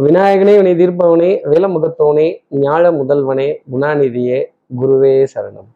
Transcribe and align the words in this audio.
விநாயகனே 0.00 0.56
வினை 0.56 0.72
தீர்ப்பவனே 0.74 1.30
வேலமுகத்தோனே 1.52 2.36
ஞாழ 2.50 2.82
முதல்வனே 2.98 3.56
குணாநிதியே 3.72 4.44
குருவே 4.80 5.26
சரணம். 5.34 5.68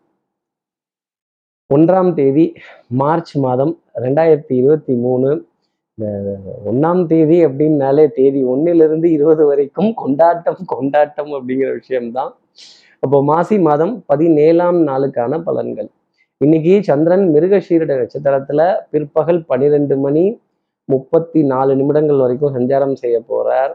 ஒன்றாம் 1.75 2.12
தேதி 2.12 2.52
மார்ச் 2.88 3.37
மாதம் 3.37 3.82
ரெண்டாயிரத்தி 3.94 4.52
இருபத்தி 4.60 4.94
மூணு. 4.94 5.46
ஒன்றாம் 6.66 7.06
தேதி 7.06 7.44
அப்படின்னாலே 7.44 8.08
தேதி 8.08 8.44
ஒன்னிலிருந்து 8.44 9.04
இருபது 9.04 9.46
வரைக்கும் 9.46 9.94
கொண்டாட்டம் 9.94 10.56
கொண்டாட்டம் 10.67 11.33
அப்படிங்கிற 11.33 11.72
விஷயம்தான். 11.72 12.35
அப்போ 13.01 13.22
மாசி 13.22 13.58
மாதம் 13.58 14.03
பதினேழாம் 14.06 14.87
நாளுக்கான 14.87 15.42
பலன்கள். 15.46 15.88
இன்னைக்கு 16.38 16.83
சந்திரன் 16.83 17.34
மிருகஷீரட 17.34 17.92
நட்சத்திரத்துல 18.02 18.80
பிற்பகல் 18.91 19.45
பன்னிரெண்டு 19.45 19.98
மணி 19.98 20.41
முப்பத்தி 20.84 21.42
நாலு 21.42 21.77
நிமிடங்கள் 21.77 22.16
வரைக்கும் 22.16 22.55
சஞ்சாரம் 22.56 22.95
செய்ய 22.95 23.23
போறார். 23.28 23.74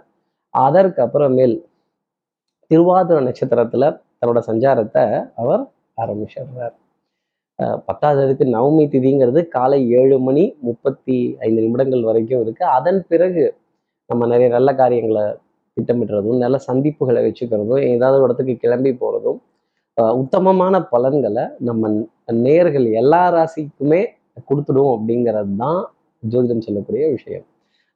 அதற்கு 0.54 1.00
அப்புறமேல் 1.06 1.56
திருவாதிர 2.72 3.20
நட்சத்திரத்துல 3.28 3.84
தன்னோட 4.20 4.40
சஞ்சாரத்தை 4.50 5.04
அவர் 5.42 5.64
ஆரம்பிச்சிடுறார். 6.04 6.76
பத்தாவதுக்கு 7.88 8.46
நவமி 8.56 8.84
திதிங்கிறது 8.94 9.42
காலை 9.56 9.80
ஏழு 10.00 10.18
மணி 10.28 10.44
முப்பத்தி 10.68 11.18
ஐந்து 11.46 11.60
நிமிடங்கள் 11.66 12.08
வரைக்கும் 12.10 12.42
இருக்கு. 12.44 12.64
அதன் 12.78 13.02
பிறகு 13.12 13.44
நம்ம 14.10 14.28
நிறைய 14.34 14.50
நல்ல 14.58 14.70
காரியங்களை 14.82 15.26
திட்டமிடுறதும் 15.78 16.42
நல்ல 16.46 16.58
சந்திப்புகளை 16.70 17.22
வச்சுக்கிறதும் 17.28 17.84
ஏதாவது 17.94 18.18
ஒரு 18.22 18.28
இடத்துக்கு 18.30 18.56
கிளம்பி 18.64 18.92
போகிறதும் 19.02 19.40
உத்தமமான 20.22 20.76
பலன்களை 20.94 21.46
நம்ம 21.68 21.90
நேர்கள் 22.46 22.88
எல்லா 23.02 23.22
ராசிக்குமே 23.36 24.02
கொடுத்துடும் 24.50 24.92
அப்படிங்கிறது 24.96 25.54
தான் 25.64 25.82
ஜோதிடம் 26.24 26.66
சொல்லக்கூடிய 26.68 27.06
விஷயம். 27.18 27.46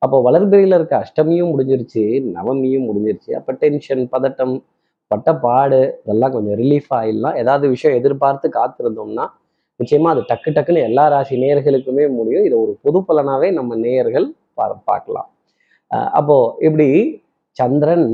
அப்போ 0.05 0.17
வளர்பிறையில் 0.21 0.75
இருக்க 0.75 0.95
அஷ்டமியும் 1.03 1.51
முடிஞ்சிருச்சு 1.51 2.03
நவமியும் 2.35 2.87
முடிஞ்சிருச்சு. 2.87 3.31
அப்போ 3.31 3.53
டென்ஷன் 3.53 4.03
பதட்டம் 4.11 4.55
பட்ட 5.11 5.29
பாடு 5.35 5.79
இதெல்லாம் 6.03 6.31
கொஞ்சம் 6.31 6.57
ரிலீஃப் 6.59 6.89
ஆகிடலாம் 6.89 7.35
ஏதாவது 7.35 7.65
விஷயம் 7.69 7.97
எதிர்பார்த்து 7.97 8.47
காத்திருந்தோம்னா 8.49 9.25
நிச்சயமா 9.79 10.09
அது 10.13 10.21
டக்கு 10.21 10.49
டக்குன்னு 10.55 10.81
எல்லா 10.81 11.07
ராசி 11.07 11.35
நேயர்களுக்குமே 11.41 12.05
முடியும். 12.09 12.45
இதை 12.45 12.57
ஒரு 12.57 12.73
பொது 12.81 12.99
பலனாவே 13.07 13.49
நம்ம 13.53 13.75
நேயர்கள் 13.75 14.27
பா 14.53 14.65
பார்க்கலாம். 14.85 15.29
அஹ் 15.91 16.09
அப்போ 16.11 16.37
இப்படி 16.59 16.87
சந்திரன் 17.57 18.07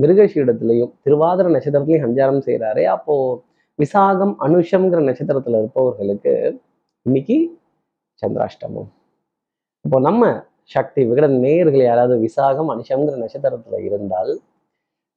மிருகஷீடத்திலையும் 0.00 0.92
திருவாதிர 1.04 1.46
நட்சத்திரத்திலையும் 1.54 2.04
சஞ்சாரம் 2.06 2.42
செய்கிறாரு 2.46 2.84
அப்போ 2.96 3.14
விசாகம் 3.78 4.34
அனுஷம்ங்கிற 4.46 5.00
நட்சத்திரத்துல 5.08 5.58
இருப்பவர்களுக்கு 5.58 6.34
இன்னைக்கு 7.06 7.36
சந்திராஷ்டமம். 8.22 8.88
இப்போ 9.84 9.98
நம்ம 10.00 10.22
சக்தி 10.70 11.00
விகட 11.08 11.26
நேயர்கள் 11.44 11.88
யாராவது 11.88 12.14
விசாகம் 12.26 12.70
அனுஷம்ங்கிற 12.74 13.16
நட்சத்திரத்துல 13.22 13.80
இருந்தால் 13.88 14.32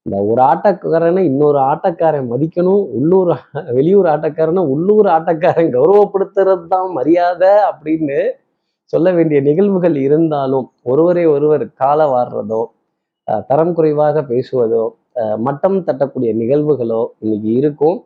இந்த 0.06 0.18
ஒரு 0.32 0.42
ஆட்டக்காரனை 0.52 1.22
இன்னொரு 1.30 1.60
ஆட்டக்காரன் 1.70 2.30
மதிக்கணும் 2.34 2.84
உள்ளூர் 2.98 3.32
வெளியூர் 3.78 4.08
ஆட்டக்காரனை 4.14 4.62
உள்ளூர் 4.74 5.10
ஆட்டக்காரன் 5.16 5.72
கௌரவப்படுத்துறது 5.76 6.66
தான் 6.74 6.90
மரியாதை 6.98 7.52
அப்படின்னு 7.70 8.20
சொல்ல 8.94 9.08
வேண்டிய 9.18 9.40
நிகழ்வுகள் 9.48 9.98
இருந்தாலும் 10.06 10.68
ஒருவரை 10.92 11.26
ஒருவர் 11.34 11.66
கால 11.82 12.08
வாடுறதோ 12.14 12.62
தரம் 13.50 13.74
குறைவாக 13.74 14.22
பேசுவதோ 14.32 14.84
மட்டம் 15.46 15.78
தட்டக்கூடிய 15.88 16.32
நிகழ்வுகளோ 16.42 17.02
இன்னைக்கு 17.24 17.50
இருக்கும். 17.60 17.98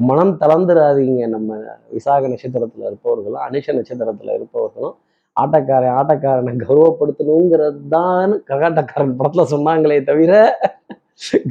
மனம் 0.00 0.32
தளர்ந்துடாதீங்க 0.40 1.26
நம்ம 1.34 1.50
விசாக 1.94 2.28
நட்சத்திரத்தில் 2.32 2.86
இருப்பவர்களும் 2.88 3.44
அனுஷ 3.46 3.74
நட்சத்திரத்தில் 3.78 4.32
இருப்பவர்களும். 4.36 4.96
ஆட்டக்காரன் 5.42 5.94
ஆட்டக்காரனை 6.00 6.52
கௌரவப்படுத்தணுங்கிறது 6.64 7.80
தான் 7.94 8.32
கரகாட்டக்காரன் 8.50 9.16
படத்துல 9.18 9.44
சொன்னாங்களே 9.54 9.98
தவிர 10.10 10.32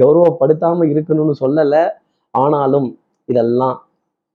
கௌரவப்படுத்தாம 0.01 0.87
இருக்கணும்னு 0.93 1.35
சொல்லலை. 1.43 1.83
ஆனாலும் 2.33 2.87
இதெல்லாம் 3.31 3.77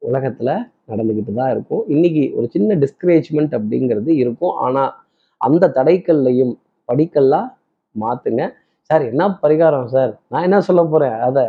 உலகத்துல 0.03 0.51
நடந்துக்கிட்டு 0.91 1.33
தான் 1.41 1.51
இருக்கும். 1.55 1.83
இன்னைக்கு 1.95 2.23
ஒரு 2.39 2.47
சின்ன 2.55 2.77
டிஸ்கரேஜ்மெண்ட் 2.85 3.53
அப்படிங்கிறது 3.59 4.11
இருக்கும். 4.23 4.55
ஆனால் 4.67 4.93
அந்த 5.41 5.71
தடைக்கல்லையும் 5.79 6.55
படிக்கல்லாம் 6.89 7.49
மாற்றுங்க 8.03 8.43
சார் 8.91 9.03
என்ன 9.11 9.25
பரிகாரம் 9.43 9.91
சார்? 9.97 10.13
நான் 10.33 10.47
என்ன 10.49 10.59
சொல்ல 10.69 10.83
போகிறேன் 10.93 11.19
அதை 11.27 11.45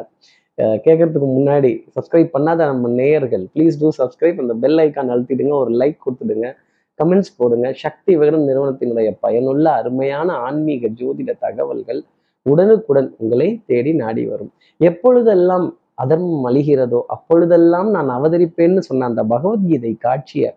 கேட்கறதுக்கு 0.85 1.27
முன்னாடி 1.37 1.71
சப்ஸ்கிரைப் 1.95 2.35
பண்ணாத 2.35 2.65
நம்ம 2.71 2.89
நேயர்கள் 2.99 3.45
ப்ளீஸ் 3.53 3.79
டூ 3.81 3.89
சப்ஸ்கிரைப் 4.01 4.41
அந்த 4.43 4.55
பெல் 4.63 4.81
ஐக்கான் 4.83 5.13
அழுத்திடுங்க. 5.13 5.53
ஒரு 5.63 5.71
லைக் 5.81 5.97
கொடுத்துடுங்க. 6.05 6.49
கமெண்ட்ஸ் 7.01 7.35
போடுங்க. 7.39 7.67
சக்தி 7.83 8.11
விகடன் 8.21 8.47
நிறுவனத்தினுடைய 8.49 9.09
பயனுள்ள 9.25 9.65
அருமையான 9.81 10.31
ஆன்மீக 10.47 10.89
ஜோதிட 11.01 11.31
தகவல்கள் 11.45 12.01
உடனுக்குடன் 12.45 13.09
உங்களை 13.21 13.47
தேடி 13.69 13.91
நாடி 14.03 14.23
வரும். 14.31 14.51
எப்பொழுதெல்லாம் 14.79 15.67
அதர்மம் 16.03 16.45
அழிகிறதோ 16.49 16.99
அப்பொழுதெல்லாம் 17.15 17.89
நான் 17.95 18.09
அவதரிப்பேன்னு 18.17 18.81
சொன்ன 18.89 19.07
அந்த 19.11 19.21
பகவத்கீதை 19.33 19.91
காட்சியை 20.05 20.49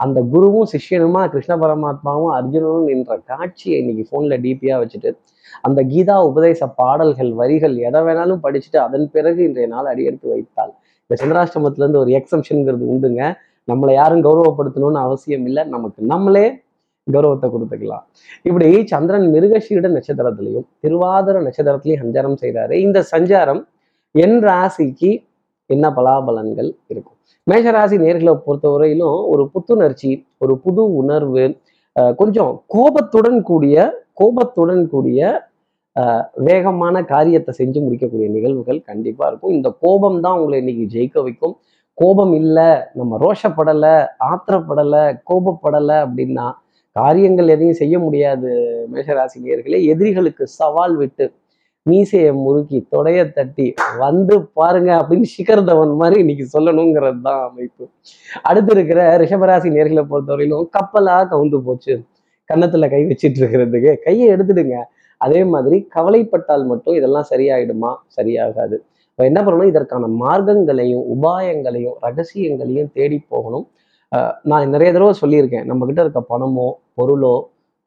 அந்த 0.00 0.18
குருவும் 0.32 0.68
சிஷ்யனுமா 0.72 1.22
கிருஷ்ண 1.32 1.54
பரமாத்மாவும் 1.62 2.32
அர்ஜுனனும் 2.36 2.86
நின்ற 2.90 3.16
காட்சியை 3.30 3.76
இன்னைக்கு 3.82 4.04
ஃபோனில் 4.08 4.36
டிபியாக 4.44 4.78
வச்சுட்டு 4.82 5.10
அந்த 5.66 5.80
கீதா 5.92 6.16
உபதேச 6.30 6.66
பாடல்கள் 6.80 7.30
வரிகள் 7.40 7.74
எதை 7.88 8.00
வேணாலும் 8.06 8.42
படிச்சுட்டு 8.44 8.78
அதன் 8.86 9.06
பிறகு 9.14 9.40
இன்றைய 9.48 9.68
நாள் 9.74 9.90
அடியெடுத்து 9.92 10.28
வைத்தால் 10.34 10.72
இந்த 11.04 11.16
சந்திராஷ்டமத்திலேருந்து 11.22 12.02
ஒரு 12.04 12.12
எக்ஸம்ஷனுங்கிறது 12.18 12.86
உண்டுங்க. 12.92 13.22
நம்மளை 13.70 13.92
யாரும் 14.00 14.22
கௌரவப்படுத்தணும்னு 14.26 15.00
அவசியம் 15.06 15.44
இல்லை. 15.48 15.62
நமக்கு 15.74 16.00
நம்மளே 16.12 16.46
கௌரவத்தை 17.06 17.48
கொடுத்துக்கலாம். 17.52 18.04
இப்படி 18.48 18.68
சந்திரன் 18.92 19.26
மிருகஷீட 19.34 19.86
நட்சத்திரத்திலையும் 19.96 20.66
திருவாதிர 20.84 21.42
நட்சத்திரத்திலையும் 21.46 22.02
சஞ்சாரம் 22.04 22.38
செய்கிறாரு 22.42 22.74
இந்த 22.86 22.98
சஞ்சாரம் 23.12 23.62
என் 24.24 24.38
ராசிக்கு 24.48 25.10
என்ன 25.70 25.86
பலாபலன்கள் 25.96 26.70
இருக்கும்? 26.92 27.18
மேஷராசி 27.50 27.96
நேர்களை 28.04 28.32
பொறுத்தவரையிலும் 28.46 29.18
ஒரு 29.32 29.44
புத்துணர்ச்சி 29.52 30.10
ஒரு 30.44 30.54
புது 30.64 30.82
உணர்வு 31.00 31.44
கொஞ்சம் 32.20 32.52
கோபத்துடன் 32.74 33.40
கூடிய 33.48 33.76
கோபத்துடன் 34.20 34.84
கூடிய 34.92 35.20
வேகமான 36.48 36.96
காரியத்தை 37.12 37.52
செஞ்சு 37.58 37.78
முடிக்கக்கூடிய 37.84 38.28
நிகழ்வுகள் 38.36 38.78
கண்டிப்பா 38.90 39.24
இருக்கும். 39.30 39.54
இந்த 39.56 39.68
கோபம் 39.84 40.20
தான் 40.24 40.36
உங்களை 40.38 40.58
இன்னைக்கு 40.62 40.84
ஜெயிக்க 40.94 41.16
வைக்கும். 41.26 41.54
கோபம் 42.02 42.34
இல்லை 42.34 42.68
நம்ம 42.94 43.18
ரோஷப்படலை 43.24 43.94
ஆத்திரப்படலை 44.30 45.04
கோபப்படலை 45.30 45.96
அப்படின்னா 46.06 46.46
காரியங்கள் 46.96 47.52
எதையும் 47.54 47.78
செய்ய 47.82 47.96
முடியாது 47.98 48.50
மேஷராசினியர்களே. 48.94 49.78
எதிரிகளுக்கு 49.92 50.44
சவால் 50.60 50.96
விட்டு 50.96 51.26
மீசையை 51.86 52.32
முறுக்கி 52.40 52.78
தொடைய 52.94 53.20
தட்டி 53.36 53.64
வந்து 54.02 54.34
பாருங்க 54.58 54.90
அப்படின்னு 55.00 55.28
சிகர்தவன் 55.36 55.94
மாதிரி 56.00 56.18
இன்னைக்கு 56.20 56.44
சொல்லணுங்கிறது 56.54 57.20
தான் 57.20 57.40
அமைப்பு. 57.48 57.84
அடுத்து 58.42 58.72
இருக்கிற 58.76 59.00
ரிஷபராசி 59.22 59.70
நேர்களை 59.76 60.04
பொறுத்தவரையிலும் 60.12 60.68
கப்பலா 60.76 61.16
கவுந்து 61.32 61.60
போச்சு. 61.68 61.94
கன்னத்துல 62.50 62.88
கை 62.90 63.02
வச்சிட்டு 63.04 63.40
இருக்கிறதுக்கு 63.42 63.92
கையை 64.06 64.28
எடுத்துடுங்க. 64.34 64.76
அதே 65.16 65.40
மாதிரி 65.54 65.76
கவலைப்பட்டால் 65.96 66.64
மட்டும் 66.66 66.94
இதெல்லாம் 66.94 67.28
சரியாயிடுமா? 67.30 67.90
சரியாகாது. 68.16 68.78
இப்போ 69.22 69.30
என்ன 69.30 69.42
பண்ணணும்? 69.46 69.68
இதற்கான 69.70 70.04
மார்க்கங்களையும் 70.20 71.02
உபாயங்களையும் 71.14 71.96
ரகசியங்களையும் 72.04 72.88
தேடி 72.96 73.18
போகணும். 73.32 73.66
நான் 74.50 74.72
நிறைய 74.74 74.88
தடவை 74.94 75.12
சொல்லியிருக்கேன். 75.20 75.66
நம்ம 75.70 75.86
கிட்ட 75.88 76.00
இருக்க 76.04 76.20
பணமோ 76.30 76.66
பொருளோ 76.98 77.34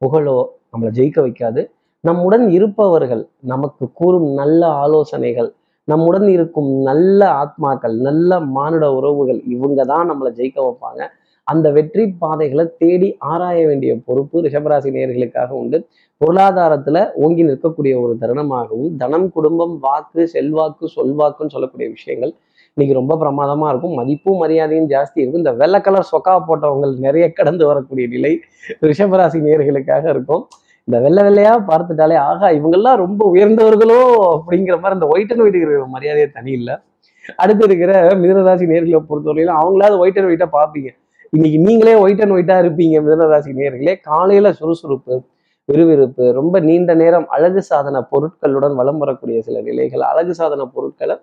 புகழோ 0.01 0.37
நம்மளை 0.71 0.91
ஜெயிக்க 0.99 1.17
வைக்காது. 1.25 1.61
நம்முடன் 2.03 2.45
இருப்பவர்கள் 2.57 3.23
நமக்கு 3.53 3.85
கூறும் 4.01 4.29
நல்ல 4.39 4.61
ஆலோசனைகள் 4.83 5.49
நம்முடன் 5.87 6.27
இருக்கும் 6.35 6.71
நல்ல 6.89 7.19
ஆத்மாக்கள் 7.41 7.97
நல்ல 8.07 8.39
மானுட 8.57 8.87
உறவுகள் 8.99 9.41
இவங்க 9.55 9.83
தான் 9.93 10.09
நம்மளை 10.11 10.31
ஜெயிக்க 10.39 10.59
வைப்பாங்க. 10.67 11.03
அந்த 11.47 11.67
வெற்றி 11.77 12.03
பாதைகளை 12.21 12.65
தேடி 12.81 13.09
ஆராய 13.31 13.59
வேண்டிய 13.69 13.91
பொறுப்பு 14.07 14.41
ரிஷபராசி 14.45 14.89
நேர்களுக்காக 14.95 15.49
உண்டு. 15.61 15.77
பொருளாதாரத்துல 16.21 16.97
ஓங்கி 17.25 17.43
நிற்கக்கூடிய 17.49 17.93
ஒரு 18.03 18.13
தருணமாகவும் 18.21 18.95
தனம் 19.03 19.27
குடும்பம் 19.35 19.75
வாக்கு 19.85 20.23
செல்வாக்கு 20.33 20.87
சொல்வாக்குன்னு 20.97 21.55
சொல்லக்கூடிய 21.55 21.87
விஷயங்கள் 21.95 22.33
இன்னைக்கு 22.77 22.95
ரொம்ப 22.99 23.13
பிரமாதமா 23.21 23.67
இருக்கும். 23.71 23.95
மதிப்பும் 23.99 24.39
மரியாதையும் 24.43 24.89
ஜாஸ்தி 24.93 25.17
இருக்கும். 25.21 25.43
இந்த 25.43 25.53
வெள்ளை 25.61 25.79
கலர் 25.81 26.09
சொக்கா 26.11 26.33
போட்டவங்க 26.47 26.87
நிறைய 27.07 27.25
கடந்து 27.33 27.63
வரக்கூடிய 27.69 28.07
நிலை 28.15 28.33
ரிஷபராசி 28.89 29.39
நேர்களுக்காக 29.47 30.05
இருக்கும். 30.15 30.43
இந்த 30.87 30.97
வெள்ளை 31.05 31.21
வெள்ளையா 31.27 31.53
பார்த்துட்டாலே 31.69 32.17
ஆகா 32.29 32.47
இவங்கெல்லாம் 32.57 32.99
ரொம்ப 33.03 33.21
உயர்ந்தவர்களோ 33.35 34.01
அப்படிங்கிற 34.33 34.75
மாதிரி 34.81 34.97
இந்த 34.99 35.07
ஒயிட் 35.13 35.31
அண்ட் 35.33 35.43
ஒயிட் 35.45 35.57
இருக்கிற 35.59 35.85
மரியாதையே 35.95 36.27
தனி 36.35 36.51
இல்லை 36.59 36.75
அடுத்து 37.43 37.63
இருக்கிற 37.67 37.91
மிதனராசி 38.21 38.65
நேர்களை 38.71 38.99
பொறுத்தவரையிலும் 39.09 39.59
அவங்களாவது 39.61 40.01
ஒயிட் 40.03 40.17
அண்ட் 40.19 40.29
ஒயிட்டா 40.29 40.47
பார்ப்பீங்க. 40.57 40.89
இன்னைக்கு 41.33 41.59
நீங்களே 41.59 41.93
ஒயிட் 42.01 42.21
அண்ட் 42.21 42.35
ஒயிட்டா 42.35 42.55
இருப்பீங்க 42.61 42.97
மிதனராசி 43.01 43.51
நேர்களே 43.53 43.93
காலையில 44.07 44.47
சுறுசுறுப்பு 44.51 45.15
விறுவிறுப்பு 45.69 46.25
ரொம்ப 46.31 46.55
நீண்ட 46.59 46.91
நேரம் 46.95 47.25
அழகு 47.29 47.61
சாதன 47.61 48.01
பொருட்களுடன் 48.11 48.75
வளம் 48.75 48.99
வரக்கூடிய 48.99 49.37
சில 49.41 49.61
நிலைகள் 49.61 50.03
அழகு 50.09 50.33
சாதன 50.33 50.65
பொருட்களை 50.75 51.15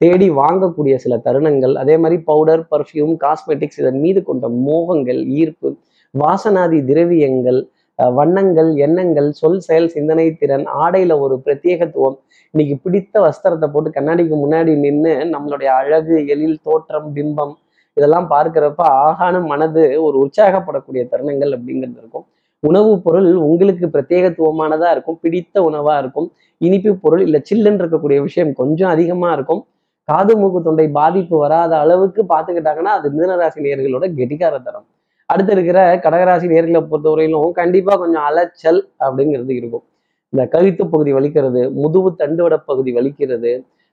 தேடி 0.00 0.28
வாங்கக்கூடிய 0.34 0.94
சில 0.96 1.14
தருணங்கள் 1.18 1.74
அதே 1.74 1.94
மாதிரி 1.98 2.16
பவுடர் 2.24 2.62
பர்ஃப்யூம் 2.70 3.14
காஸ்மெட்டிக்ஸ் 3.16 3.80
இதன் 3.82 4.00
மீது 4.00 4.20
கொண்ட 4.22 4.48
மோகங்கள் 4.60 5.20
ஈர்ப்பு 5.38 5.70
வாசனாதி 6.14 6.78
திரவியங்கள் 6.84 7.60
வண்ணங்கள் 7.98 8.70
எண்ணங்கள் 8.78 9.28
சொல் 9.32 9.60
செயல் 9.60 9.88
சிந்தனை 9.88 10.26
திறன் 10.34 10.66
ஆடையில 10.78 11.12
ஒரு 11.20 11.36
பிரத்யேகத்துவம் 11.44 12.18
இன்னைக்கு 12.54 12.76
பிடித்த 12.84 13.20
வஸ்திரத்தை 13.20 13.68
போட்டு 13.70 13.90
கண்ணாடிக்கு 13.90 14.36
முன்னாடி 14.36 14.74
நின்று 14.78 15.14
நம்மளுடைய 15.32 15.70
அழகு 15.76 16.16
எழில் 16.26 16.60
தோற்றம் 16.62 17.08
பிம்பம் 17.14 17.54
இதெல்லாம் 17.98 18.26
பார்க்கிறப்ப 18.30 18.82
ஆகான 19.06 19.36
மனது 19.46 19.82
ஒரு 20.02 20.16
உற்சாகப்படக்கூடிய 20.24 21.02
தருணங்கள் 21.12 21.52
அப்படிங்கிறது 21.56 21.98
இருக்கும். 22.02 22.26
உணவுப் 22.62 23.02
பொருள் 23.04 23.28
உங்களுக்கு 23.34 23.86
பிரத்யேகத்துவமானதா 23.86 24.88
இருக்கும் 24.90 25.18
பிடித்த 25.20 25.62
உணவா 25.70 25.94
இருக்கும். 25.98 26.28
இனிப்பு 26.60 26.92
பொருள் 26.96 27.22
இல்லை 27.22 27.40
சில்லுன்னு 27.50 27.80
இருக்கக்கூடிய 27.82 28.20
விஷயம் 28.22 28.52
கொஞ்சம் 28.52 28.88
அதிகமா 28.88 29.32
இருக்கும். 29.32 29.62
காது 30.08 30.34
மூக்கு 30.36 30.60
தொண்டை 30.62 30.86
பாதிப்பு 30.90 31.36
வராத 31.38 31.72
அளவுக்கு 31.78 32.22
பார்த்துக்கிட்டாங்கன்னா 32.28 32.92
அது 32.98 33.08
மிதனராசி 33.10 33.64
நேர்களோட 33.66 34.06
கெட்டிக்காரத்தனம் 34.18 34.86
அடுத்து 35.30 35.52
இருக்கிற 35.52 35.78
கடகராசி 36.04 36.46
நேர்களை 36.52 36.80
பொறுத்தவரையிலும் 36.90 37.50
கண்டிப்பா 37.52 37.94
கொஞ்சம் 37.96 38.22
அலைச்சல் 38.22 38.80
அப்படிங்கிறது 39.06 39.52
இருக்கும். 39.60 39.84
இந்த 40.32 40.42
கழுத்து 40.46 40.82
பகுதி 40.88 41.12
வலிக்கிறது 41.12 41.62
முதுகு 41.72 42.10
தண்டுவட 42.18 42.54
பகுதி 42.66 42.90
வலிக்கிறது 42.92 43.52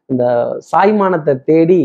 இந்த 0.09 0.25
சாய்மானத்தை 0.71 1.33
தேடி 1.49 1.81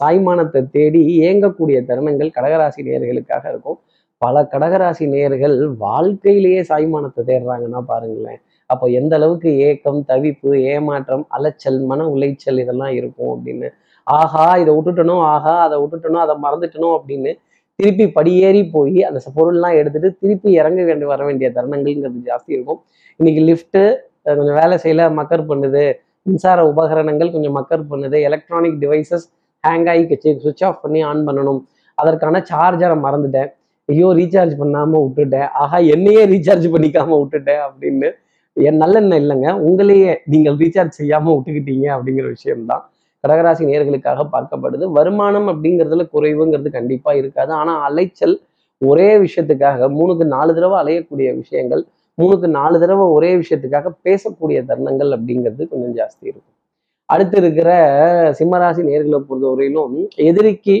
சாய்மானத்தை 0.00 0.60
தேடி 0.76 1.00
இயங்கக்கூடிய 1.16 1.78
தருணங்கள் 1.88 2.30
கடகராசி 2.36 2.82
நேர்களுக்காக 2.88 3.44
இருக்கும். 3.52 3.78
பல 4.22 4.36
கடகராசி 4.52 5.04
நேர்கள் 5.14 5.56
வாழ்க்கையிலேயே 5.86 6.60
சாய்மானத்தை 6.70 7.22
தேடுறாங்கன்னா 7.30 7.80
பாருங்களேன். 7.90 8.40
அப்போ 8.70 8.86
எந்த 9.00 9.12
அளவுக்கு 9.18 9.50
ஏக்கம் 9.68 10.00
தவிப்பு 10.10 10.50
ஏமாற்றம் 10.72 11.24
அலைச்சல் 11.36 11.78
மன 11.90 12.06
உளைச்சல் 12.14 12.62
இதெல்லாம் 12.64 12.94
இருக்கும் 13.00 13.30
அப்படின்னு. 13.34 13.68
ஆஹா 14.06 14.46
இதை 14.62 14.72
விட்டுட்டணும் 14.76 15.22
ஆஹா 15.34 15.54
அதை 15.66 15.76
விட்டுட்டணும் 15.82 16.24
அதை 16.24 16.34
மறந்துட்டணும் 16.46 16.96
அப்படின்னு 16.98 17.32
திருப்பி 17.78 18.06
படியேறி 18.18 18.62
போய் 18.74 18.98
அந்த 19.08 19.18
பொருள்லாம் 19.36 19.78
எடுத்துட்டு 19.80 20.08
திருப்பி 20.22 20.50
இறங்க 20.60 20.80
வேண்டி 20.88 21.06
வர 21.12 21.22
வேண்டிய 21.28 21.48
தருணங்கள்ங்கிறது 21.56 22.20
ஜாஸ்தி 22.30 22.50
இருக்கும். 22.56 22.80
இன்னைக்கு 23.20 23.42
லிஃப்ட்டு 23.50 23.82
கொஞ்சம் 24.38 24.58
வேலை 24.62 24.76
செய்யல 24.84 25.04
மக்கர் 25.18 25.50
பண்ணுது 25.50 25.84
மின்சார 26.26 26.58
உபகரணங்கள் 26.72 27.32
கொஞ்சம் 27.34 27.56
மக்கர் 27.58 27.88
பண்ணுது. 27.90 28.16
எலக்ட்ரானிக் 28.28 28.78
டிவைசஸ் 28.84 29.26
ஹேங் 29.64 29.88
ஆகி 29.92 30.16
சுவிட்ச் 30.42 30.64
ஆஃப் 30.64 30.82
பண்ணி 30.82 31.00
ஆன் 31.10 31.22
பண்ணணும். 31.28 31.60
அதற்கான 31.94 32.42
சார்ஜரை 32.50 32.96
மறந்துட்டேன். 33.06 33.50
ஐயோ 33.88 34.08
ரீசார்ஜ் 34.20 34.54
பண்ணாமல் 34.58 35.02
விட்டுட்டேன். 35.04 35.48
ஆஹா 35.62 35.78
என்னையே 35.94 36.22
ரீசார்ஜ் 36.26 36.66
பண்ணிக்காமல் 36.74 37.20
விட்டுட்டேன் 37.22 37.62
அப்படின்னு. 37.68 38.08
என் 38.56 38.80
நல்லெண்ணம் 38.82 39.20
இல்லைங்க. 39.22 39.48
உங்களையே 39.66 40.12
நீங்கள் 40.32 40.56
ரீசார்ஜ் 40.56 40.98
செய்யாமல் 41.00 41.34
விட்டுக்கிட்டீங்க 41.34 41.86
அப்படிங்கிற 41.96 42.26
விஷயம்தான். 42.36 42.82
கடகராசி 43.24 43.62
நேர்களுக்காக 43.70 44.24
பார்க்கப்படுது. 44.34 44.84
வருமானம் 44.98 45.48
அப்படிங்கிறதுல 45.52 46.04
குறைவுங்கிறது 46.14 46.70
கண்டிப்பாக 46.78 47.16
இருக்காது. 47.16 47.52
ஆனால் 47.52 47.80
அலைச்சல் 47.88 48.36
ஒரே 48.78 49.08
விஷயத்துக்காக 49.24 49.88
மூணுக்கு 49.98 50.24
நாலு 50.34 50.54
தடவை 50.54 50.76
அலையக்கூடிய 50.82 51.28
விஷயங்கள் 51.36 51.82
மூணுக்கு 52.18 52.48
நாலு 52.58 52.76
தடவை 52.82 53.04
ஒரே 53.16 53.30
விஷயத்துக்காக 53.42 53.88
பேசக்கூடிய 54.06 54.58
தருணங்கள் 54.70 55.10
அப்படிங்கிறது 55.16 55.62
கொஞ்சம் 55.72 55.94
ஜாஸ்தி 56.00 56.24
இருக்கும். 56.30 56.54
அடுத்து 57.08 57.36
இருக்கிற 57.42 57.70
சிம்மராசி 58.38 58.82
நேர்களை 58.88 59.18
பொறுத்தவரையிலும் 59.28 59.94
எதிரிக்கு 60.28 60.76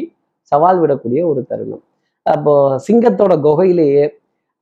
சவால் 0.52 0.80
விடக்கூடிய 0.82 1.20
ஒரு 1.30 1.40
தருணம். 1.50 1.82
அப்போ 2.26 2.54
சிங்கத்தோட 2.86 3.34
குகையிலேயே 3.46 4.04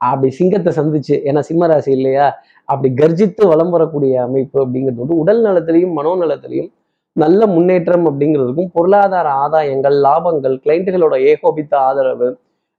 அப்படி 0.00 0.28
சிங்கத்தை 0.38 0.70
சந்திச்சு 0.78 1.14
ஏன்னா 1.28 1.40
சிம்மராசி 1.48 1.90
இல்லையா? 1.98 2.26
அப்படி 2.68 2.88
கர்ஜித்து 3.00 3.42
வலம் 3.50 3.72
வரக்கூடிய 3.74 4.14
அமைப்பு 4.26 4.56
அப்படிங்கிறது 4.64 5.02
வந்து 5.02 5.20
உடல் 5.22 5.42
நலத்திலையும் 5.46 5.94
மனோநலத்திலையும் 5.98 6.70
நல்ல 7.16 7.42
முன்னேற்றம் 7.46 8.06
அப்படிங்கிறதுக்கும் 8.08 8.72
பொருளாதார 8.74 9.28
ஆதாயங்கள் 9.44 9.96
லாபங்கள் 10.06 10.56
கிளைண்ட்டுகளோட 10.64 11.14
ஏகோபித்த 11.30 11.74
ஆதரவு 11.86 12.28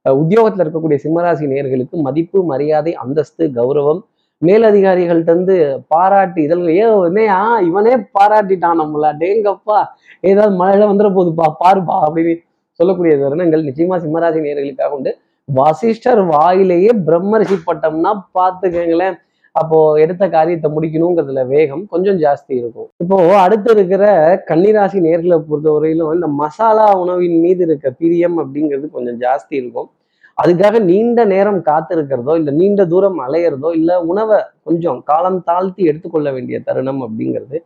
உத்தியோகத்துல 0.05 0.63
இருக்கக்கூடிய 0.63 0.99
சிம்மராசி 1.03 1.47
நேர்களுக்கு 1.47 2.01
மதிப்பு 2.01 2.45
மரியாதை 2.45 2.93
அந்தஸ்து 2.93 3.51
கௌரவம் 3.55 4.01
மேலதிகாரிகள்ட்ட 4.41 5.29
இருந்து 5.29 5.55
பாராட்டு 5.87 6.41
இதழ் 6.41 6.67
ஏன் 6.73 7.03
என்னையா? 7.03 7.59
இவனே 7.59 7.93
பாராட்டிட்டான் 8.19 8.79
நம்மள. 8.81 9.05
டேங்கப்பா 9.21 9.79
ஏதாவது 10.21 10.53
மழையில 10.59 10.89
வந்துட 10.91 11.09
போகுதுப்பா 11.13 11.47
பாருப்பா 11.63 11.95
அப்படின்னு 12.05 12.35
சொல்லக்கூடிய 12.79 13.17
தருணங்கள் 13.17 13.67
நிச்சயமா 13.69 13.97
சிம்மராசி 13.97 14.39
நேர்களுக்காக 14.39 14.89
உண்டு. 14.89 15.11
வசிஷ்டர் 15.49 16.21
வாயிலேயே 16.25 16.91
பிரம்மரிஷி 17.07 17.57
பட்டம்னா 17.67 18.11
பார்த்துக்கங்களேன் 18.33 19.17
அப்போ 19.59 19.77
எடுத்த 20.03 20.23
காரியத்தை 20.35 20.69
முடிக்கணுங்கிறதுல 20.75 21.43
வேகம் 21.53 21.83
கொஞ்சம் 21.93 22.17
ஜாஸ்தி 22.23 22.53
இருக்கும். 22.61 22.87
இப்போ 23.03 23.17
அடுத்து 23.43 23.69
இருக்கிற 23.75 24.05
கன்னிராசி 24.49 24.99
நேர்களை 25.07 25.37
பொறுத்தவரையிலும் 25.49 26.11
இந்த 26.17 26.29
மசாலா 26.41 26.87
உணவின் 27.03 27.37
மீது 27.45 27.63
இருக்க 27.67 27.91
பிரியம் 28.01 28.37
அப்படிங்கிறது 28.43 28.87
கொஞ்சம் 28.97 29.19
ஜாஸ்தி 29.25 29.55
இருக்கும். 29.61 29.89
அதுக்காக 30.37 30.79
நீண்ட 30.89 31.19
நேரம் 31.33 31.59
காத்திருக்கிறதோ 31.69 32.33
இல்லை 32.39 32.51
நீண்ட 32.59 32.81
தூரம் 32.93 33.19
அலையிறதோ 33.25 33.69
இல்லை 33.79 33.95
உணவை 34.11 34.37
கொஞ்சம் 34.67 34.99
காலம் 35.09 35.39
தாழ்த்தி 35.47 35.83
எடுத்துக்கொள்ள 35.91 36.31
வேண்டிய 36.35 36.57
தருணம் 36.67 37.01
அப்படிங்கிறது 37.05 37.59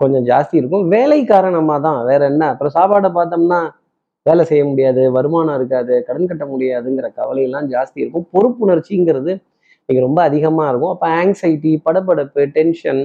கொஞ்சம் 0.00 0.24
ஜாஸ்தி 0.30 0.54
இருக்கும். 0.60 0.86
வேலை 0.94 1.18
காரணமாக 1.32 1.80
தான் 1.86 1.98
வேற 2.10 2.20
என்ன? 2.32 2.44
அப்புறம் 2.52 2.74
சாப்பாடை 2.78 3.10
பார்த்தோம்னா 3.18 3.60
வேலை 4.26 4.42
செய்ய 4.50 4.62
முடியாது 4.70 5.02
வருமானம் 5.16 5.56
இருக்காது 5.58 5.94
கடன் 6.06 6.30
கட்ட 6.30 6.44
முடியாதுங்கிற 6.52 7.08
கவலையெல்லாம் 7.20 7.66
ஜாஸ்தி 7.74 7.98
இருக்கும். 8.02 8.26
பொறுப்புணர்ச்சிங்கிறது 8.34 9.32
இங்க 9.88 10.00
ரொம்ப 10.06 10.20
அதிகமாக 10.28 10.68
இருக்கும். 10.70 10.92
அப்போ 10.94 11.06
ஆங்ஸைட்டி 11.20 11.72
படபடப்பு 11.86 12.42
டென்ஷன் 12.56 13.02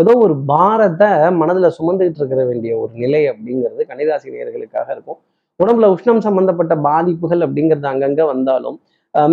ஏதோ 0.00 0.12
ஒரு 0.24 0.34
பாரத்தை 0.50 1.08
மனதில் 1.40 1.74
சுமந்துக்கிட்டு 1.78 2.20
இருக்கிற 2.22 2.42
வேண்டிய 2.50 2.72
ஒரு 2.82 2.92
நிலை 3.02 3.22
அப்படிங்கிறது 3.32 3.82
கன்னிராசி 3.90 4.34
நேர்களுக்காக 4.36 4.88
இருக்கும். 4.96 5.18
உடம்புல 5.60 5.88
உஷ்ணம் 5.94 6.22
சம்பந்தப்பட்ட 6.26 6.74
பாதிப்புகள் 6.86 7.44
அப்படிங்கிறது 7.46 7.88
அங்கங்கே 7.92 8.24
வந்தாலும் 8.32 8.76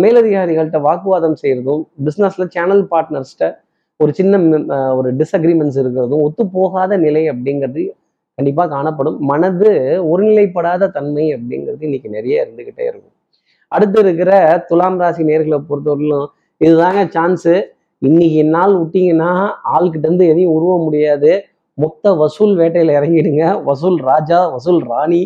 மேலதிகாரிகள்கிட்ட 0.02 0.80
வாக்குவாதம் 0.88 1.38
செய்கிறதும் 1.42 1.82
பிஸ்னஸ்ல 2.06 2.44
சேனல் 2.56 2.84
பார்ட்னர்ஸ்கிட்ட 2.92 3.46
ஒரு 4.00 4.12
சின்ன 4.18 4.60
ஒரு 4.98 5.08
டிஸ்அக்ரிமெண்ட்ஸ் 5.20 5.80
இருக்கிறதும் 5.82 6.22
ஒத்து 6.26 6.44
போகாத 6.56 6.96
நிலை 7.06 7.22
அப்படிங்கிறது 7.32 7.82
கண்டிப்பாக 8.38 8.70
காணப்படும். 8.74 9.18
மனது 9.30 9.70
ஒருநிலைப்படாத 10.10 10.90
தன்மை 10.96 11.24
அப்படிங்கிறது 11.36 11.82
இன்னைக்கு 11.88 12.08
நிறைய 12.16 12.44
இருந்துக்கிட்டே 12.44 12.84
இருக்கும். 12.90 13.11
அடுத்து 13.74 13.98
இருக்கிற 14.04 14.32
துலாம் 14.68 14.98
ராசி 15.02 15.22
நேர்களை 15.30 15.58
பொறுத்தவரையிலும் 15.70 16.26
இதுதாங்க 16.60 17.02
சான்ஸு 17.16 17.54
இன்னைக்கு 18.02 18.42
நாள் 18.54 18.74
விட்டீங்கன்னா 18.80 19.30
ஆள்கிட்ட 19.74 20.06
இருந்து 20.08 20.24
எதையும் 20.32 20.54
உருவ 20.56 20.72
முடியாது. 20.84 21.30
மொத்த 21.78 22.14
வசூல் 22.22 22.54
வேட்டையில் 22.60 22.94
இறங்கிடுங்க. 22.98 23.44
வசூல் 23.68 23.98
ராஜா 24.10 24.38
வசூல் 24.54 24.80
ராணி 24.90 25.20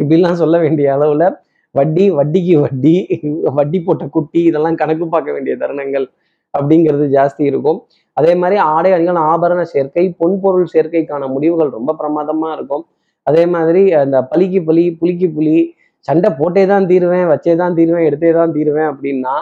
இப்படிலாம் 0.00 0.40
சொல்ல 0.42 0.56
வேண்டிய 0.64 0.88
அளவில் 0.96 1.26
வட்டி 1.74 2.04
வட்டிக்கு 2.18 2.54
வட்டி 2.64 2.94
வட்டி 3.58 3.78
போட்ட 3.86 4.04
குட்டி 4.16 4.40
இதெல்லாம் 4.50 4.78
கணக்கு 4.80 5.06
பார்க்க 5.14 5.36
வேண்டிய 5.36 5.54
தருணங்கள் 5.62 6.06
அப்படிங்கிறது 6.54 7.04
ஜாஸ்தி 7.16 7.42
இருக்கும். 7.50 7.78
அதே 8.16 8.32
மாதிரி 8.40 8.56
ஆடை 8.72 8.90
அணிகள் 8.96 9.20
ஆபரண 9.32 9.60
சேர்க்கை 9.74 10.04
பொன்பொருள் 10.20 10.72
சேர்க்கைக்கான 10.74 11.28
முடிவுகள் 11.34 11.70
ரொம்ப 11.78 11.90
பிரமாதமாக 12.00 12.56
இருக்கும். 12.58 12.84
அதே 13.26 13.44
மாதிரி 13.54 13.82
அந்த 14.02 14.18
பலிக்கு 14.32 14.60
பலி 14.68 14.84
புலிக்கு 15.00 15.28
புலி 15.36 15.56
சண்டை 16.08 16.28
போட்டே 16.40 16.62
தான் 16.72 16.86
தீருவேன் 16.90 17.26
வச்சே 17.32 17.54
தான் 17.62 17.76
தீருவேன் 17.78 18.06
எடுத்தே 18.08 18.30
தான் 18.38 18.54
தீருவேன் 18.56 18.88
அப்படின்னா 18.92 19.34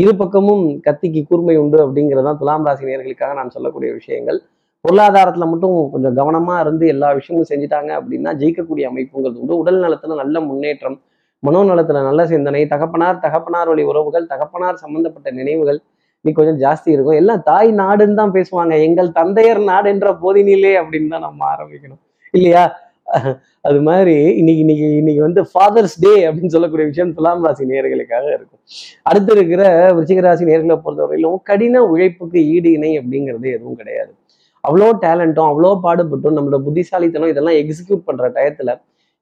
இரு 0.00 0.12
பக்கமும் 0.20 0.64
கத்திக்கு 0.86 1.20
கூர்மை 1.30 1.54
உண்டு 1.62 1.78
அப்படிங்கிறதான் 1.84 2.38
துலாம் 2.40 2.64
ராசி 2.68 2.88
நேர்களுக்காக 2.88 3.34
நான் 3.40 3.52
சொல்லக்கூடிய 3.56 3.90
விஷயங்கள். 3.98 4.38
பொருளாதாரத்துல 4.84 5.46
மட்டும் 5.50 5.76
கொஞ்சம் 5.92 6.16
கவனமா 6.18 6.54
இருந்து 6.64 6.84
எல்லா 6.94 7.08
விஷயமும் 7.18 7.48
செஞ்சுட்டாங்க 7.50 7.90
அப்படின்னா 7.98 8.30
ஜெயிக்கக்கூடிய 8.40 8.84
அமைப்புங்கிறது 8.90 9.40
உண்டு. 9.42 9.60
உடல் 9.62 9.80
நலத்துல 9.84 10.16
நல்ல 10.22 10.40
முன்னேற்றம் 10.48 10.98
மனோநலத்துல 11.42 12.02
நல்ல 12.08 12.20
சிந்தனை 12.32 12.62
தகப்பனார் 12.74 13.22
தகப்பனார் 13.24 13.70
வழி 13.72 13.82
உறவுகள் 13.90 14.28
தகப்பனார் 14.32 14.82
சம்பந்தப்பட்ட 14.84 15.28
நினைவுகள் 15.40 15.80
நீ 16.24 16.30
கொஞ்சம் 16.38 16.60
ஜாஸ்தி 16.64 16.88
இருக்கும். 16.94 17.18
எல்லாம் 17.22 17.42
தாய் 17.50 17.70
நாடுன்னு 17.82 18.20
தான் 18.20 18.34
பேசுவாங்க. 18.36 18.74
எங்கள் 18.86 19.10
தந்தையர் 19.18 19.62
நாடு 19.70 19.88
என்ற 19.94 20.08
போதினிலே 20.22 20.72
அப்படின்னு 20.80 21.12
தான் 21.14 21.26
நம்ம 21.28 21.44
ஆரம்பிக்கணும். 21.54 22.00
இல்லையா? 22.34 22.62
அது 23.68 23.78
மாதிரி 23.88 24.14
இன்னைக்கு 24.40 24.60
இன்னைக்கு 24.64 24.86
இன்னைக்கு 25.00 25.22
வந்து 25.26 25.42
ஃபாதர்ஸ் 25.52 25.96
டே 26.04 26.12
அப்படின்னு 26.28 26.54
சொல்லக்கூடிய 26.54 26.86
விஷயம் 26.86 27.12
துலாம் 27.18 27.44
ராசி 27.46 27.64
நேர்களுக்காக 27.70 28.26
இருக்கும். 28.36 28.60
அடுத்து 29.02 29.32
இருக்கிற 29.36 29.62
விருச்சிக 29.96 30.20
ராசி 30.20 30.44
நேர்களை 30.50 30.76
பொறுத்தவரையிலும் 30.84 31.38
கடின 31.50 31.84
உழைப்புக்கு 31.92 32.40
ஈடு 32.54 32.70
இணை 32.72 32.92
அப்படிங்கிறது 33.00 33.48
எதுவும் 33.56 33.78
கிடையாது. 33.80 34.12
அவ்வளோ 34.64 34.88
டேலண்ட்டும் 35.04 35.48
அவ்வளோ 35.50 35.72
பாடுபட்டும் 35.86 36.36
நம்மளோட 36.38 36.60
புத்திசாலித்தனம் 36.64 37.32
இதெல்லாம் 37.32 37.58
எக்ஸிக்யூட் 37.62 38.06
பண்ற 38.08 38.28
டயத்தில் 38.28 38.72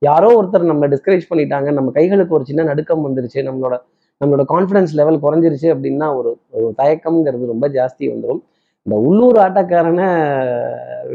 யாரோ 0.03 0.29
ஒருத்தர் 0.39 0.71
நம்ம 0.73 0.87
டிஸ்கரேஜ் 0.87 1.31
பண்ணிட்டாங்க 1.31 1.69
நம்ம 1.73 1.91
கைகளுக்கு 1.91 2.35
ஒரு 2.35 2.45
சின்ன 2.45 2.63
நடுக்கம் 2.63 3.05
வந்துருச்சு 3.07 3.43
நம்மளோட 3.43 3.77
நம்மளோட 4.21 4.45
கான்ஃபிடன்ஸ் 4.55 4.93
லெவல் 4.95 5.23
குறைஞ்சிருச்சு 5.25 5.69
அப்படின்னா 5.75 6.07
ஒரு 6.19 6.31
ஒரு 6.51 6.75
தயக்கம்ங்கிறது 6.77 7.47
ரொம்ப 7.47 7.67
ஜாஸ்தி 7.69 8.05
வந்துடும் 8.13 8.43
இந்த 8.87 8.97
உள்ளூர் 9.07 9.39
ஆட்டக்காரனை 9.45 10.09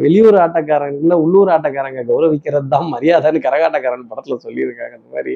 வெளியூர் 0.03 0.37
ஆட்டக்காரங்கள 0.45 1.15
உள்ளூர் 1.25 1.49
ஆட்டக்காரங்க 1.53 2.01
கௌரவிக்கிறது 2.09 2.67
தான் 2.73 2.87
மரியாதைன்னு 2.93 3.39
கரகாட்டக்காரன் 3.45 4.09
படத்துல 4.11 4.35
சொல்லியிருக்காங்க. 4.45 4.95
அந்த 4.97 5.09
மாதிரி 5.15 5.33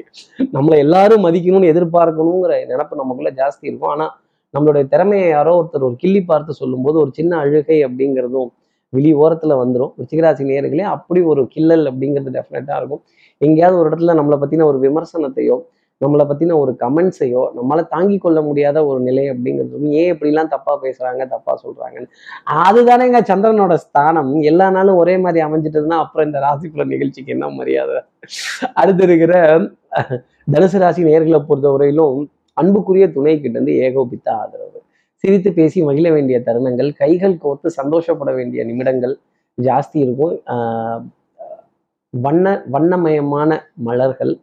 நம்மளை 0.56 0.76
எல்லாரும் 0.84 1.24
மதிக்கணும்னு 1.26 1.70
எதிர்பார்க்கணுங்கிற 1.72 2.58
நினப்பு 2.72 3.00
நமக்குள்ள 3.00 3.30
ஜாஸ்தி 3.40 3.64
இருக்கும். 3.70 3.92
ஆனா 3.94 4.06
நம்மளுடைய 4.54 4.84
திறமையை 4.92 5.28
யாரோ 5.28 5.54
ஒருத்தர் 5.60 5.86
ஒரு 5.88 5.96
கிள்ளி 6.02 6.22
பார்த்து 6.24 6.60
சொல்லும்போது 6.60 6.96
ஒரு 6.98 7.10
சின்ன 7.18 7.32
அழுகை 7.44 7.78
அப்படிங்கிறதும் 7.86 8.50
வெளி 8.92 9.10
ஓரத்துல 9.22 9.56
வந்துடும் 9.62 9.94
ரிச்சிகராசி 10.00 10.44
நேர்களே 10.50 10.84
அப்படி 10.96 11.20
ஒரு 11.32 11.42
கில்லல் 11.54 11.86
அப்படிங்கிறது 11.90 12.36
டெஃபினட்டா 12.38 12.76
இருக்கும். 12.80 13.02
எங்கேயாவது 13.40 13.78
ஒரு 13.80 13.88
இடத்துல 13.90 14.14
நம்மளை 14.20 14.38
பத்தின 14.42 14.66
ஒரு 14.72 14.78
விமர்சனத்தையோ 14.86 15.56
நம்மளை 16.04 16.24
பத்தின 16.30 16.58
ஒரு 16.58 16.76
கமெண்ட்ஸையோ 16.80 17.42
நம்மளால 17.58 17.86
தாங்கி 17.88 18.18
கொள்ள 18.18 18.42
முடியாத 18.42 18.86
ஒரு 18.86 19.00
நிலை 19.00 19.30
அப்படிங்கிறது 19.30 19.80
ஏன் 19.80 20.18
இப்படிலாம் 20.18 20.48
தப்பா 20.48 20.80
பேசுறாங்க 20.82 21.28
தப்பா 21.28 21.60
சொல்றாங்கன்னு. 21.64 22.08
அதுதானேங்க 22.50 23.20
சந்திரனோட 23.30 23.74
ஸ்தானம். 23.74 24.34
எல்லா 24.40 24.70
நாளும் 24.70 24.96
ஒரே 24.96 25.18
மாதிரி 25.18 25.46
அமைஞ்சிட்டதுன்னா 25.46 25.96
அப்புறம் 26.04 26.26
இந்த 26.26 26.38
ராசிக்குள்ள 26.38 26.86
நிகழ்ச்சிக்கு 26.86 27.32
என்ன 27.32 27.48
மரியாதை? 27.48 28.00
அடுத்து 28.74 29.02
இருக்கிற 29.02 29.58
தனுசு 30.52 30.78
ராசி 30.78 31.04
நேர்களை 31.04 31.44
பொறுத்தவரையிலும் 31.48 32.28
அன்புக்குரிய 32.52 33.12
துணை 33.12 33.40
கிட்ட 33.40 33.58
இருந்து 33.58 33.74
ஏகோபித்த 33.76 34.32
ஆதரவு. 34.32 34.82
சிரித்து 35.14 35.52
பேசி 35.52 35.84
மகிழ 35.84 36.12
வேண்டிய 36.12 36.42
தருணங்கள் 36.46 36.92
கைகள் 36.96 37.38
கோர்த்து 37.44 37.66
சந்தோஷப்பட 37.66 38.32
வேண்டிய 38.32 38.64
நிமிடங்கள் 38.64 39.18
ஜாஸ்தி 39.62 39.92
இருக்கும். 39.92 40.40
ஆஹ் 40.46 41.02
வண்ண 42.10 42.62
வண்ணமயமான 42.72 43.58
மலர்கள் 43.74 44.38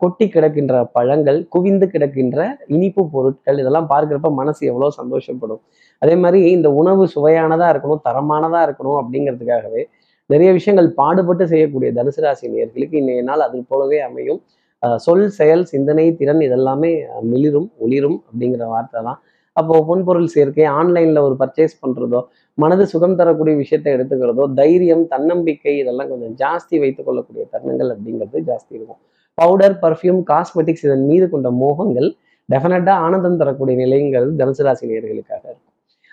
கொட்டி 0.00 0.26
கிடக்கின்ற 0.28 0.74
பழங்கள் 0.92 1.38
குவிந்து 1.48 1.86
கிடக்கின்ற 1.86 2.38
இனிப்பு 2.66 3.02
பொருட்கள் 3.12 3.60
இதெல்லாம் 3.62 3.88
பார்க்குறப்ப 3.92 4.30
மனசு 4.40 4.62
எவ்வளோ 4.66 4.88
சந்தோஷப்படும். 5.00 5.60
அதே 6.02 6.14
மாதிரி 6.16 6.40
இந்த 6.50 6.68
உணவு 6.80 7.04
சுவையானதா 7.14 7.66
இருக்கணும் 7.72 8.02
தரமானதா 8.08 8.60
இருக்கணும் 8.68 8.98
அப்படிங்கிறதுக்காகவே 9.00 9.82
நிறைய 10.30 10.50
விஷயங்கள் 10.52 10.88
பாடுபட்டு 11.00 11.44
செய்யக்கூடிய 11.52 11.90
தனுசு 11.92 12.20
ராசி 12.24 12.46
நேர்களுக்கு 12.48 12.96
இன்றைய 13.00 13.22
நாள் 13.22 13.44
அது 13.46 13.58
போலவே 13.68 13.98
அமையும். 14.08 14.40
அஹ் 14.82 14.98
சொல் 15.06 15.24
செயல் 15.38 15.64
சிந்தனை 15.64 16.04
திறன் 16.20 16.42
இதெல்லாமே 16.48 16.92
மிளிரும் 17.32 17.68
ஒளிரும் 17.78 18.18
அப்படிங்கிற 18.28 18.66
வார்த்தை 18.74 19.00
தான். 19.08 19.18
அப்போது 19.56 19.84
பொன்பொருள் 19.88 20.30
சேர்க்கை 20.34 20.66
ஆன்லைன்ல 20.78 21.20
ஒரு 21.28 21.36
பர்ச்சேஸ் 21.40 21.74
பண்றதோ 21.82 22.20
மனது 22.58 22.84
சுகம் 22.86 23.16
தரக்கூடிய 23.20 23.54
விஷயத்தை 23.56 23.90
எடுத்துக்கிறதோ 23.96 24.44
தைரியம் 24.60 25.04
தன்னம்பிக்கை 25.06 25.74
இதெல்லாம் 25.78 26.10
கொஞ்சம் 26.12 26.34
ஜாஸ்தி 26.42 26.76
வைத்து 26.84 27.02
கொள்ளக்கூடிய 27.04 27.44
தருணங்கள் 27.54 27.90
அப்படிங்கிறது 27.94 28.40
ஜாஸ்தி 28.50 28.72
இருக்கும். 28.78 29.00
பவுடர் 29.38 29.76
பர்ஃப்யூம் 29.82 30.20
காஸ்மெட்டிக்ஸ் 30.30 30.84
இதன் 30.86 31.06
மீது 31.06 31.26
கொண்ட 31.30 31.50
மோகங்கள் 31.62 32.08
டெஃபினட்டா 32.52 32.94
ஆனந்தம் 33.06 33.40
தரக்கூடிய 33.40 33.74
நிலைங்கிறது 33.84 34.32
தனுசு 34.40 34.62
ராசி 34.66 34.84
நேர்களுக்காக 34.90 35.42
இருக்கும். 35.50 35.66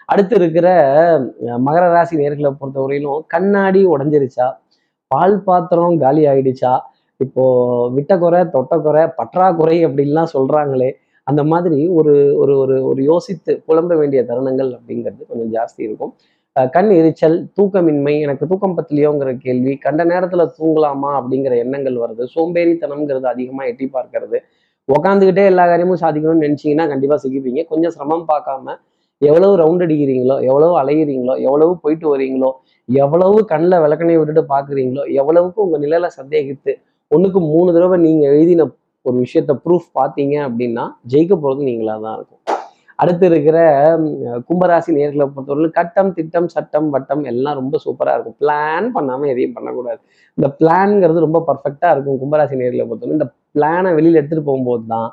அடுத்து 0.05 0.36
இருக்கிற 0.36 0.67
மகர 1.67 1.86
ராசி 1.95 2.15
நேர்களை 2.17 2.51
பொறுத்தவரையிலும் 2.59 3.24
கண்ணாடி 3.27 3.81
உடஞ்சிருச்சா? 3.86 4.47
பால் 5.12 5.43
பாத்திரம் 5.47 5.97
காலி 6.03 6.24
ஆயிடுச்சா? 6.27 6.74
இப்போ 7.19 7.43
விட்ட 7.95 8.13
குறை 8.17 8.39
தொட்ட 8.55 8.74
குறை 8.86 9.03
பற்றாக்குறை 9.19 9.77
அப்படின்லாம் 9.86 10.33
சொல்றாங்களே 10.36 10.89
அந்த 11.24 11.41
மாதிரி 11.43 11.79
ஒரு 12.00 12.13
ஒரு 12.41 12.53
ஒரு 12.63 12.75
ஒரு 12.89 13.01
யோசித்து 13.03 13.51
புலம்ப 13.67 13.97
வேண்டிய 13.97 14.21
தருணங்கள் 14.29 14.69
அப்படிங்கிறது 14.77 15.24
கொஞ்சம் 15.31 15.51
ஜாஸ்தி 15.57 15.81
இருக்கும். 15.88 16.13
கண் 16.73 16.91
எரிச்சல் 16.97 17.35
தூக்கமின்மை 17.57 18.13
எனக்கு 18.25 18.43
தூக்கம் 18.51 18.75
பத்தலையோங்கிற 18.77 19.31
கேள்வி 19.45 19.73
கண்ட 19.85 20.01
நேரத்துல 20.11 20.43
தூங்கலாமா 20.57 21.09
அப்படிங்கிற 21.19 21.53
எண்ணங்கள் 21.63 21.97
வருது. 22.03 22.23
சோம்பேறித்தனம்ங்கிறது 22.35 23.27
அதிகமா 23.33 23.63
எட்டி 23.71 23.87
பார்க்கறது. 23.97 24.37
உக்காந்துக்கிட்டே 24.89 25.43
எல்லா 25.51 25.63
காரியமும் 25.71 26.01
சாதிக்கணும்னு 26.03 26.45
நினைச்சீங்கன்னா 26.45 26.85
கண்டிப்பா 26.93 27.17
சிக்கிப்பீங்க. 27.23 27.63
கொஞ்சம் 27.71 27.93
சிரமம் 27.95 28.25
பார்க்காம 28.31 28.75
எவ்வளவு 29.21 29.53
ரவுண்ட் 29.61 29.83
அடிக்கிறீங்களோ 29.85 30.35
எவ்வளவு 30.49 30.73
அலையிறீங்களோ 30.81 31.35
எவ்வளவு 31.47 31.71
போயிட்டு 31.83 32.07
வரீங்களோ 32.13 32.49
எவ்வளவு 32.89 33.37
கண்ணில் 33.51 33.81
விளக்கணையை 33.83 34.19
விட்டுட்டு 34.19 34.43
பார்க்குறீங்களோ 34.53 35.03
எவ்வளவுக்கு 35.21 35.59
உங்க 35.65 35.77
நிலையில 35.85 36.09
சந்தேகித்து 36.19 36.73
ஒண்ணுக்கு 37.11 37.39
மூணு 37.53 37.69
தடவை 37.75 37.97
நீங்க 38.07 38.23
எழுதின 38.33 38.67
ஒரு 39.05 39.17
விஷயத்த 39.25 39.53
ப்ரூஃப் 39.65 39.89
பார்த்தீங்க 39.99 40.35
அப்படின்னா 40.47 40.85
ஜெயிக்க 41.13 41.33
போறது 41.43 41.61
நீங்களா 41.69 41.95
தான் 42.05 42.15
இருக்கும். 42.17 42.37
அடுத்து 42.99 43.25
இருக்கிற 43.31 43.57
கும்பராசி 44.47 44.91
நேர்களை 44.97 45.25
பொறுத்தவரை 45.33 45.69
கட்டம் 45.79 46.11
திட்டம் 46.17 46.47
சட்டம் 46.55 46.87
வட்டம் 46.95 47.23
எல்லாம் 47.31 47.57
ரொம்ப 47.59 47.79
சூப்பராக 47.85 48.15
இருக்கும். 48.17 48.37
பிளான் 48.41 48.87
பண்ணாமல் 48.95 49.31
எதையும் 49.33 49.55
பண்ணக்கூடாது. 49.57 49.99
இந்த 50.37 50.47
பிளான்ங்கிறது 50.59 51.25
ரொம்ப 51.27 51.41
பர்ஃபெக்டாக 51.49 51.93
இருக்கும் 51.95 52.19
கும்பராசி 52.23 52.61
நேர்களை 52.61 52.85
பொறுத்தவரை 52.89 53.17
இந்த 53.19 53.27
பிளானை 53.55 53.91
வெளியில் 53.97 54.19
எடுத்துகிட்டு 54.19 54.49
போகும்போது 54.49 54.85
தான் 54.93 55.09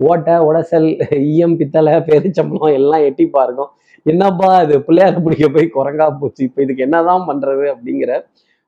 ஓட்டை 0.00 0.34
உடசல் 0.48 0.88
ஈயம் 1.28 1.58
பித்தளை 1.60 1.92
பெருச்சம்பளம் 2.08 2.76
எல்லாம் 2.80 3.04
எட்டிப்பா 3.08 3.42
இருக்கும் 3.46 3.70
என்னப்பா 4.06 4.48
இது? 4.64 4.74
பிள்ளையார 4.86 5.20
பிடிக்க 5.26 5.46
போய் 5.54 5.74
குரங்கா 5.76 6.06
போச்சு. 6.20 6.40
இப்போ 6.48 6.60
இதுக்கு 6.64 6.84
என்னதான் 6.86 7.24
பண்றது 7.30 7.64
அப்படிங்கிற 7.74 8.10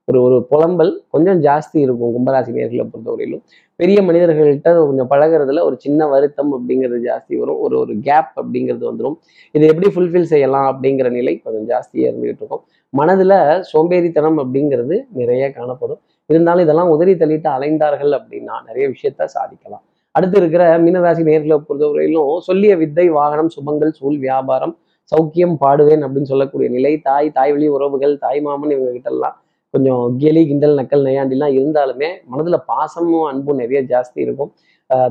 ஒரு 0.09 0.19
ஒரு 0.27 0.37
புலம்பல் 0.51 0.93
கொஞ்சம் 1.15 1.41
ஜாஸ்தி 1.47 1.79
இருக்கும் 1.85 2.13
கும்பராசி 2.15 2.51
நேர்களை 2.57 2.85
பொறுத்தவரையிலும். 2.93 3.43
பெரிய 3.81 3.99
மனிதர்கள்ட்ட 4.03 4.71
கொஞ்சம் 4.79 5.11
பழகுறதுல 5.11 5.63
ஒரு 5.69 5.77
சின்ன 5.85 6.07
வருத்தம் 6.13 6.53
அப்படிங்கிறது 6.57 6.99
ஜாஸ்தி 7.09 7.35
வரும். 7.41 7.59
ஒரு 7.65 7.75
ஒரு 7.79 7.95
கேப் 8.07 8.31
அப்படிங்கிறது 8.41 8.85
வந்துடும் 8.91 9.17
இதை 9.55 9.65
எப்படி 9.73 9.89
ஃபுல்ஃபில் 9.95 10.31
செய்யலாம் 10.33 10.69
அப்படிங்கிற 10.71 11.09
நிலை 11.19 11.35
கொஞ்சம் 11.45 11.67
ஜாஸ்தியாக 11.73 12.11
இருந்துகிட்டு 12.11 12.43
இருக்கும். 12.45 12.63
மனதில் 12.93 13.37
சோம்பேறித்தனம் 13.73 14.39
அப்படிங்கிறது 14.43 14.97
நிறைய 15.21 15.45
காணப்படும். 15.59 16.01
இருந்தாலும் 16.31 16.65
இதெல்லாம் 16.67 16.93
உதறி 16.95 17.13
தள்ளிட்டு 17.23 17.49
அலைந்தார்கள் 17.57 18.13
அப்படின்னா 18.19 18.57
நிறைய 18.69 18.87
விஷயத்த 18.95 19.29
சாதிக்கலாம். 19.37 19.85
அடுத்து 20.15 20.37
இருக்கிற 20.41 20.63
மீனராசி 20.85 21.23
நேர்களை 21.29 21.59
பொறுத்தவரையிலும் 21.69 22.33
சொல்லிய 22.49 22.73
வித்தை 22.77 23.07
வாகனம் 23.19 23.51
சுபங்கள் 23.57 23.93
சூழ் 23.99 24.19
வியாபாரம் 24.27 24.75
சௌக்கியம் 25.13 25.55
பாடுவேன் 25.65 26.03
அப்படின்னு 26.05 26.31
சொல்லக்கூடிய 26.33 26.69
நிலை 26.77 26.95
தாய் 27.01 27.29
தாய் 27.31 27.53
வழி 27.53 27.69
உறவுகள் 27.77 28.15
தாய் 28.25 28.41
மாமன் 28.41 28.73
இவங்க 28.75 28.91
கிட்ட 28.97 29.11
எல்லாம் 29.11 29.37
கொஞ்சம் 29.79 30.17
கேலி 30.23 30.45
கிண்டல் 30.47 30.79
நக்கல் 30.79 31.07
நையாண்டிலாம் 31.09 31.53
இருந்தாலுமே 31.59 32.09
மனதுல 32.33 32.57
பாசமும் 32.73 33.29
அன்பும் 33.33 33.61
நிறைய 33.63 33.81
ஜாஸ்தி 33.93 34.19
இருக்கும். 34.27 34.51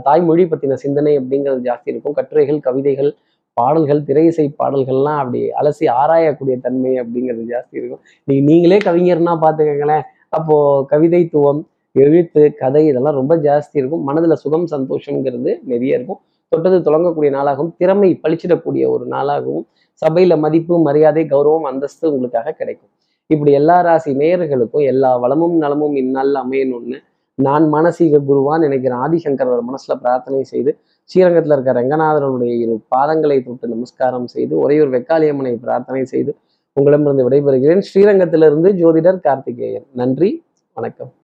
தாய்மொழி 0.05 0.43
பத்தின 0.51 0.77
சிந்தனை 0.83 1.13
அப்படிங்கிறது 1.19 1.61
ஜாஸ்தி 1.69 1.89
இருக்கும். 1.93 2.15
கட்டுரைகள் 2.19 2.59
கவிதைகள் 2.67 3.11
பாடல்கள் 3.57 4.01
திரை 4.07 4.23
இசை 4.29 4.45
பாடல்கள்லாம் 4.61 5.19
அப்படி 5.21 5.39
அலசி 5.59 5.85
ஆராயக்கூடிய 5.99 6.55
தன்மை 6.65 6.91
அப்படிங்கிறது 7.01 7.43
ஜாஸ்தி 7.53 7.75
இருக்கும். 7.79 8.01
நீ 8.27 8.35
நீங்களே 8.49 8.77
கவிஞர்னா 8.87 9.33
பார்த்துக்கங்களேன் 9.43 10.03
அப்போ 10.37 10.57
கவிதைத்துவம் 10.91 11.61
எழுத்து 11.95 12.43
கதை 12.61 12.83
இதெல்லாம் 12.89 13.17
ரொம்ப 13.19 13.35
ஜாஸ்தி 13.47 13.75
இருக்கும். 13.81 14.03
மனதுல 14.09 14.35
சுகம் 14.43 14.67
சந்தோஷங்கிறது 14.75 15.53
நிறைய 15.71 15.97
இருக்கும். 15.97 16.19
தொட்டது 16.51 16.77
தொடங்கக்கூடிய 16.87 17.29
நாளாகவும் 17.37 17.73
திறமை 17.81 18.11
பழிச்சிடக்கூடிய 18.25 18.83
ஒரு 18.95 19.07
நாளாகவும் 19.15 19.65
சபையில 20.01 20.33
மதிப்பு 20.45 20.75
மரியாதை 20.87 21.25
கௌரவம் 21.33 21.67
அந்தஸ்து 21.71 22.05
உங்களுக்காக 22.13 22.55
கிடைக்கும். 22.59 22.91
இப்படி 23.29 23.51
எல்லா 23.51 23.81
ராசி 23.81 24.11
நேயர்களுக்கும் 24.21 24.85
எல்லா 24.85 25.17
வளமும் 25.17 25.55
நலமும் 25.57 25.95
இந்நாளில் 25.95 26.39
அமையணும்னு 26.43 26.97
நான் 27.39 27.65
மானசீக 27.73 28.21
குருவான் 28.29 28.63
நினைக்கிறேன். 28.65 28.99
ஆதிசங்கர் 29.05 29.49
அவர் 29.49 29.67
மனசுல 29.69 29.95
பிரார்த்தனை 30.03 30.43
செய்து 30.43 30.71
ஸ்ரீரங்கத்தில் 31.09 31.53
இருக்க 31.55 31.73
ரங்கநாதரனுடைய 31.79 32.53
இரு 32.63 32.75
பாதங்களை 32.95 33.37
தொட்டு 33.43 33.67
நமஸ்காரம் 33.67 34.27
செய்து 34.27 34.53
ஒரே 34.59 34.77
ஒரு 34.79 34.91
வெக்காளியம்மனை 34.97 35.53
பிரார்த்தனை 35.65 36.03
செய்து 36.05 36.33
உங்களிடமிருந்து 36.77 37.27
விடைபெறுகிறேன். 37.27 37.85
ஸ்ரீரங்கத்திலிருந்து 37.89 38.71
ஜோதிடர் 38.81 39.23
கார்த்திகேயன். 39.27 39.87
நன்றி 39.93 40.31
வணக்கம். 40.73 41.13